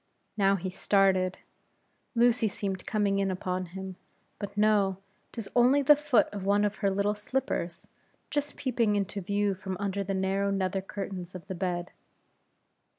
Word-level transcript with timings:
Now 0.35 0.55
he 0.55 0.71
started; 0.71 1.37
Lucy 2.15 2.47
seemed 2.47 2.87
coming 2.87 3.19
in 3.19 3.29
upon 3.29 3.67
him; 3.67 3.97
but 4.39 4.57
no 4.57 4.97
'tis 5.31 5.47
only 5.55 5.83
the 5.83 5.95
foot 5.95 6.27
of 6.33 6.43
one 6.43 6.65
of 6.65 6.77
her 6.77 6.89
little 6.89 7.13
slippers, 7.13 7.87
just 8.31 8.55
peeping 8.55 8.95
into 8.95 9.21
view 9.21 9.53
from 9.53 9.77
under 9.79 10.03
the 10.03 10.15
narrow 10.15 10.49
nether 10.49 10.81
curtains 10.81 11.35
of 11.35 11.45
the 11.45 11.53
bed. 11.53 11.91